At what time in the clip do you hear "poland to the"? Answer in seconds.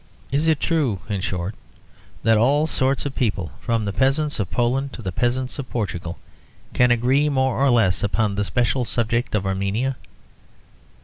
4.49-5.11